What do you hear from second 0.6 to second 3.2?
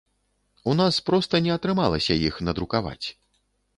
У нас проста не атрымалася іх надрукаваць.